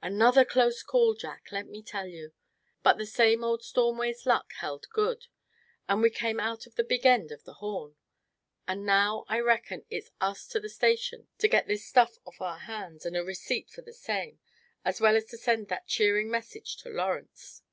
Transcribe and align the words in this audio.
"Another 0.00 0.44
close 0.44 0.80
call, 0.80 1.14
Jack, 1.14 1.50
let 1.50 1.66
me 1.66 1.82
tell 1.82 2.06
you; 2.06 2.30
but 2.84 2.98
the 2.98 3.04
same 3.04 3.42
old 3.42 3.64
Stormways 3.64 4.24
luck 4.26 4.52
held 4.60 4.86
good, 4.90 5.26
and 5.88 6.00
we 6.00 6.08
came 6.08 6.38
out 6.38 6.68
of 6.68 6.76
the 6.76 6.84
big 6.84 7.04
end 7.04 7.32
of 7.32 7.42
the 7.42 7.54
horn. 7.54 7.96
And 8.68 8.86
now 8.86 9.24
I 9.26 9.40
reckon 9.40 9.84
it's 9.90 10.12
us 10.20 10.46
to 10.50 10.60
the 10.60 10.68
station 10.68 11.26
to 11.38 11.48
get 11.48 11.66
this 11.66 11.84
stuff 11.84 12.18
off 12.24 12.40
our 12.40 12.58
hands, 12.60 13.04
and 13.04 13.16
a 13.16 13.24
receipt 13.24 13.70
for 13.70 13.82
the 13.82 13.92
same; 13.92 14.38
as 14.84 15.00
well 15.00 15.16
as 15.16 15.24
to 15.30 15.36
send 15.36 15.66
that 15.66 15.88
cheering 15.88 16.30
message 16.30 16.76
to 16.76 16.88
Lawrence." 16.88 17.64